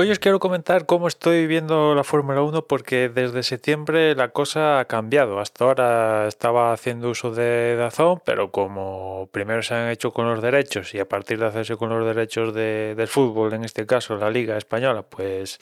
[0.00, 4.78] Hoy os quiero comentar cómo estoy viendo la Fórmula 1 porque desde septiembre la cosa
[4.78, 5.40] ha cambiado.
[5.40, 10.40] Hasta ahora estaba haciendo uso de Dazón, pero como primero se han hecho con los
[10.40, 14.16] derechos y a partir de hacerse con los derechos de, del fútbol, en este caso
[14.16, 15.58] la Liga Española, pues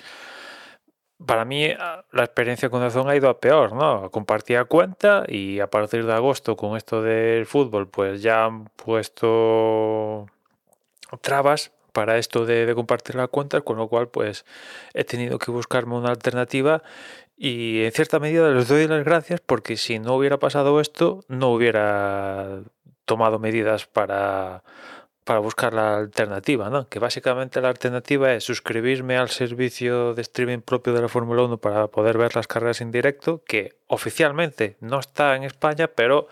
[1.24, 1.68] para mí
[2.12, 4.10] la experiencia con Dazón ha ido a peor, ¿no?
[4.10, 10.26] Compartía cuenta y a partir de agosto con esto del fútbol, pues ya han puesto
[11.22, 14.44] trabas para esto de, compartir la cuenta, con lo cual pues
[14.92, 16.82] he tenido que buscarme una alternativa
[17.38, 21.54] y en cierta medida les doy las gracias porque si no hubiera pasado esto no
[21.54, 22.60] hubiera
[23.06, 24.62] tomado medidas para,
[25.24, 26.86] para buscar la alternativa, ¿no?
[26.86, 31.56] Que básicamente la alternativa es suscribirme al servicio de streaming propio de la Fórmula 1
[31.62, 36.28] para poder ver las carreras en directo, que oficialmente no está en España, pero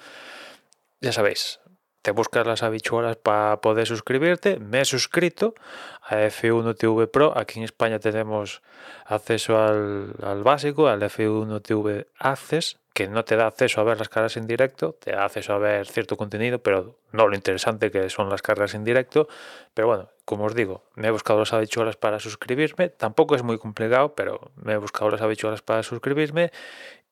[1.00, 1.60] ya sabéis,
[2.05, 4.58] te buscas las habichuelas para poder suscribirte.
[4.58, 5.55] Me he suscrito
[6.02, 7.33] a F1 TV Pro.
[7.34, 8.60] Aquí en España tenemos
[9.06, 14.10] acceso al, básico, al F1 TV Access, que no te da acceso a ver las
[14.10, 18.10] carreras en directo, te da acceso a ver cierto contenido, pero no lo interesante que
[18.10, 19.27] son las carreras en directo.
[19.72, 22.91] Pero bueno, como os digo, me he buscado las habichuelas para suscribirme.
[22.91, 26.52] Tampoco es muy complicado, pero me he buscado las habichuelas para suscribirme.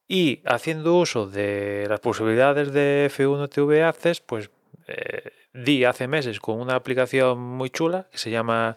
[0.07, 4.51] Y haciendo uso de las posibilidades de F1 TV Access, pues
[4.87, 8.77] eh, di hace meses con una aplicación muy chula que se llama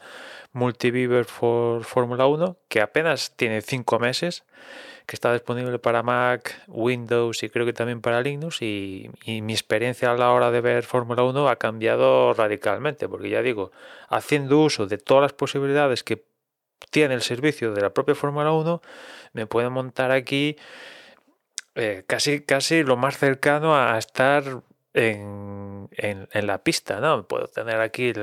[0.53, 4.43] Multiviewer for Fórmula 1, que apenas tiene 5 meses,
[5.05, 8.61] que está disponible para Mac, Windows y creo que también para Linux.
[8.61, 13.29] Y, y mi experiencia a la hora de ver Fórmula 1 ha cambiado radicalmente, porque
[13.29, 13.71] ya digo,
[14.09, 16.25] haciendo uso de todas las posibilidades que
[16.89, 18.81] tiene el servicio de la propia Fórmula 1,
[19.33, 20.57] me puedo montar aquí
[21.75, 24.61] eh, casi, casi lo más cercano a estar
[24.95, 27.27] en, la pista, ¿no?
[27.27, 28.13] Puedo tener aquí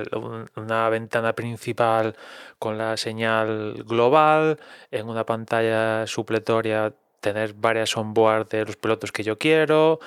[0.56, 2.16] una ventana principal
[2.58, 4.58] con la señal global,
[4.90, 10.00] en una pantalla supletoria tener varias onboard de los pilotos que yo quiero,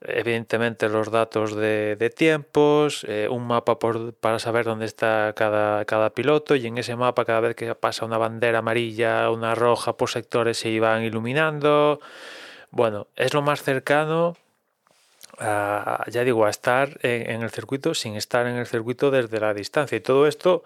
[0.00, 6.10] evidentemente los datos de, tiempos, eh, un mapa por, para saber dónde está cada, cada
[6.10, 10.10] piloto y en ese mapa cada vez que pasa una bandera amarilla, una roja por
[10.10, 12.00] sectores se iban iluminando.
[12.70, 14.36] Bueno, es lo más cercano
[15.40, 19.96] ya digo, a estar en, el circuito sin estar en el circuito desde la distancia.
[19.96, 20.64] Y todo esto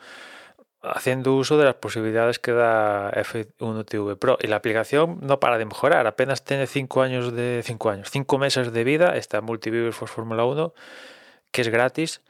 [0.82, 4.38] haciendo uso de las posibilidades que da F1 TV Pro.
[4.40, 8.38] Y la aplicación no para de mejorar, apenas tiene 5 años de 5 años, 5
[8.38, 10.74] meses de vida, esta Multiviewer for Fórmula 1,
[11.52, 12.20] que es gratis.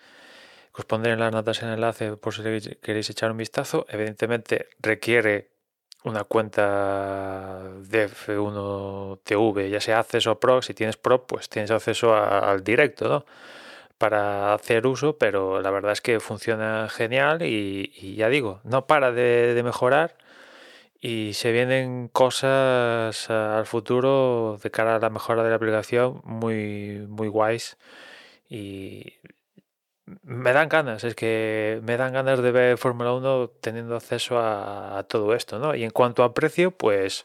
[0.75, 2.42] Os pondré en las notas el enlace por si
[2.81, 3.87] queréis echar un vistazo.
[3.88, 5.51] Evidentemente requiere
[6.04, 12.14] una cuenta de F1 TV, ya sea acceso Pro, si tienes Pro, pues tienes acceso
[12.14, 13.24] al directo, ¿no?
[13.98, 19.12] Para hacer uso, pero la verdad es que funciona genial y, ya digo, no para
[19.12, 20.16] de, mejorar
[21.00, 27.06] y se vienen cosas al futuro de cara a la mejora de la aplicación muy,
[27.08, 27.76] muy guays
[28.48, 29.14] y
[30.42, 35.04] me dan ganas, es que me dan ganas de ver Fórmula 1 teniendo acceso a,
[35.08, 35.75] todo esto, ¿no?
[35.75, 37.25] Y en cuanto a precio, pues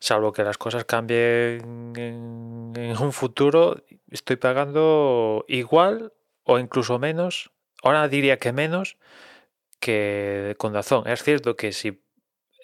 [0.00, 3.76] salvo que las cosas cambien en, un futuro,
[4.10, 6.12] estoy pagando igual
[6.44, 7.50] o incluso menos,
[7.82, 8.96] ahora diría que menos
[9.78, 11.06] que con Dazón.
[11.06, 12.02] Es cierto que si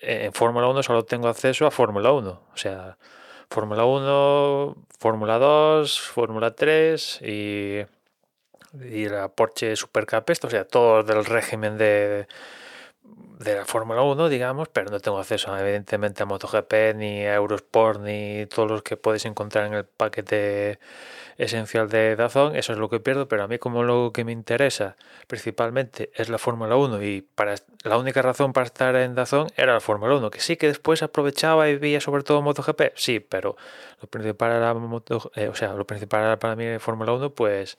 [0.02, 2.98] en Fórmula 1 solo tengo acceso a Fórmula 1, o sea,
[3.50, 7.95] Fórmula 1, Fórmula 2, Fórmula 3 y
[8.84, 12.26] y la Porsche Supercup, esto, o sea, todo del régimen de,
[13.38, 18.00] de la Fórmula 1, digamos, pero no tengo acceso evidentemente a MotoGP, ni a Eurosport,
[18.00, 20.78] ni todos los que podéis encontrar en el paquete
[21.36, 24.32] esencial de Dazón, eso es lo que pierdo, pero a mí como lo que me
[24.32, 24.96] interesa
[25.26, 29.74] principalmente es la Fórmula 1 y para la única razón para estar en Dazón era
[29.74, 33.56] la Fórmula 1, que sí que después aprovechaba y veía sobre todo MotoGP, sí, pero
[34.00, 37.76] lo principal era Moto, eh, o sea, lo principal para mí Fórmula 1, pues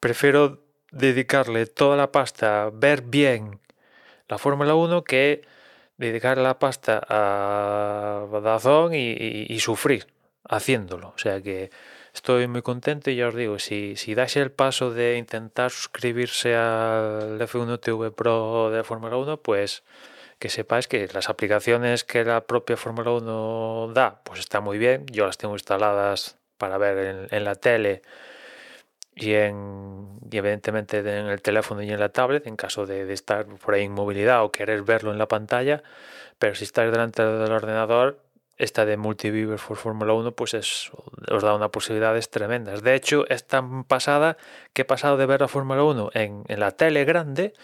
[0.00, 0.60] prefiero
[0.90, 3.58] dedicarle toda la pasta ver bien
[4.32, 5.42] la Fórmula 1 que
[5.98, 10.06] dedicar la pasta a Dazón y sufrir
[10.48, 11.70] haciéndolo, o sea que
[12.14, 16.56] estoy muy contento y ya os digo, si, si dais el paso de intentar suscribirse
[16.56, 19.84] al F1 TV Pro de Fórmula 1, pues
[20.38, 25.06] que sepáis que las aplicaciones que la propia Fórmula 1 da, pues está muy bien.
[25.06, 28.02] Yo las tengo instaladas para ver en, la tele
[29.14, 33.46] y, en, y evidentemente en el teléfono y en la tablet, en caso de, estar
[33.46, 35.82] por ahí en movilidad o querer verlo en la pantalla.
[36.38, 38.18] Pero si estáis delante del ordenador,
[38.58, 40.90] esta de Multiviewer for Fórmula 1 pues es,
[41.30, 42.82] os da unas posibilidades tremendas.
[42.82, 44.36] De hecho, es tan pasada
[44.72, 47.54] que he pasado de ver la Fórmula 1 en, en, la tele grande,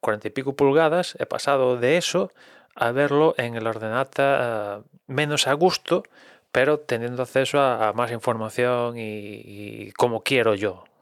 [0.00, 2.32] cuarenta y pico pulgadas, he pasado de eso
[2.74, 6.04] a verlo en el ordenata menos a gusto,
[6.52, 10.84] pero teniendo acceso a, más información y, como quiero yo.